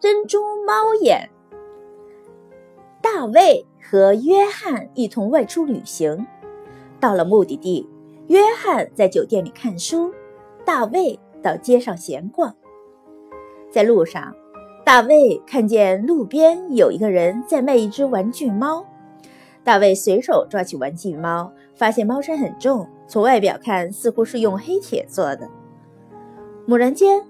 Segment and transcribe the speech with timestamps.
[0.00, 1.28] 珍珠猫眼。
[3.02, 6.26] 大卫和约翰一同外出旅行，
[6.98, 7.86] 到了目的地，
[8.28, 10.10] 约翰在酒店里看书，
[10.64, 12.54] 大卫到街上闲逛。
[13.70, 14.34] 在路上，
[14.86, 18.86] 大卫看见路边有一个人在卖一只玩具猫，
[19.62, 25.46] 大卫随手抓起玩具猫，发现猫身很重，从外表看似乎是用黑铁做的。
[26.66, 27.22] 猛然间，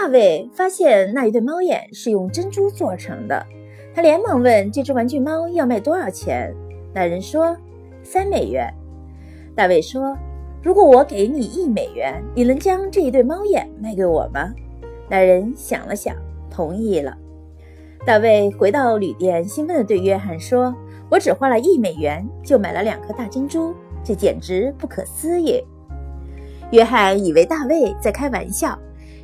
[0.00, 3.44] 大卫发现那一对猫眼是用珍珠做成的。
[3.92, 6.54] 他连忙问：“这只玩具猫要卖多少钱？”
[6.94, 7.56] 那人说
[8.04, 8.72] ：“三美元。”
[9.56, 10.16] 大卫说
[10.62, 14.54] ：“如果我给你一美元，你能将这一对猫眼卖给我吗？”
[15.10, 16.14] 那人想了想，
[16.48, 17.18] 同意了。
[18.06, 20.72] 大卫回到旅店，兴奋地对约翰说
[21.10, 25.60] ：“我只花了一美元就买了两颗大珍珠，这简直不可思议。”
[26.70, 28.78] 约翰以为大卫在开玩笑，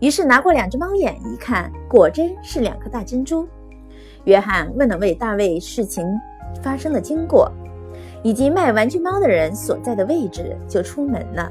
[0.00, 3.46] 于是拿过两只猫眼一看，果真是两颗大珍珠。
[4.24, 6.04] 约翰问了问大卫事情
[6.62, 7.50] 发生的经过，
[8.22, 11.50] 以及卖玩具猫的人所在的位置，就出门了。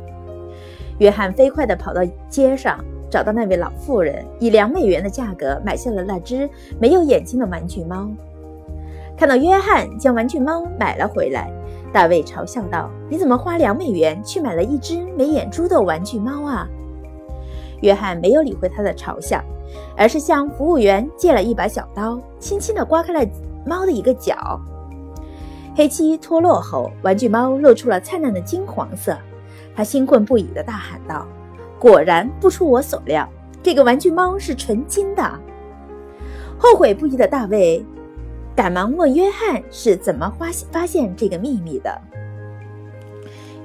[0.99, 8.09] 约翰飞快地跑到街上，找到那位老妇人，以两美元的价格买下了那只没有眼睛的玩具猫。
[9.17, 11.51] 看到约翰将玩具猫买了回来，
[11.91, 16.69] 大卫嘲笑道：“你怎么花两美元去买了一只没眼珠的玩具猫啊？”
[17.81, 19.43] 约翰没有理会他的嘲笑。
[19.97, 23.19] 而是向服务员借了一把小刀，轻轻地刮开了
[23.65, 24.57] 猫的一个角。
[25.75, 29.17] 黑漆脱落后，玩具猫露出了灿烂的金黄色。
[29.75, 31.27] 他兴奋不已地大喊道
[31.77, 33.27] ：“果然不出我所料，
[33.61, 35.21] 这个玩具猫是纯金的！”
[36.57, 37.85] 后悔不已的大卫
[38.55, 42.01] 赶忙问约翰是怎么发发现这个秘密的。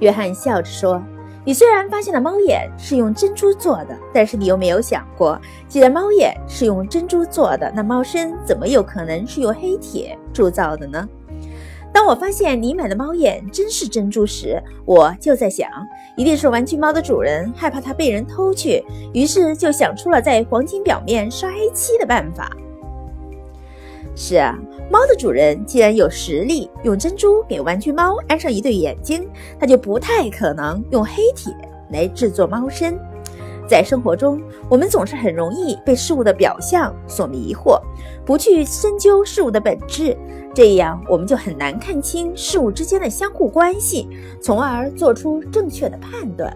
[0.01, 1.01] 约翰笑着说。
[1.45, 11.07] 你虽然发现了猫眼是用珍珠做的，但是你有没有想过，既然猫眼是用珍珠做的，那猫身怎么有可能是用黑铁铸造的呢？
[11.91, 15.69] 当我发现你买的猫眼真是珍珠时，我就在想，
[16.15, 18.83] 一定是玩具猫的主人害怕它被人偷去，
[19.13, 22.49] 于是就想出了在黄金表面刷黑漆的办法。
[24.15, 24.57] 是啊，
[24.91, 29.27] 猫的主人既然有实力用珍珠给玩具猫安上一对眼睛，
[29.59, 31.53] 他就不太可能用黑铁
[31.91, 32.97] 来制作猫身。
[33.67, 37.81] 在生活中，我们总是很容易被事物的表象所迷惑，
[38.25, 40.15] 不去深究事物的本质，
[40.53, 44.07] 这样我们就很难看清事物之间的相互关系，
[44.41, 46.55] 从而做出正确的判断。